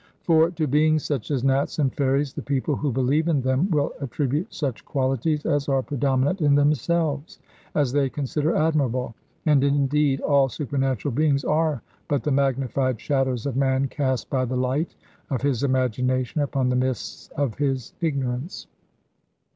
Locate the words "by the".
14.27-14.57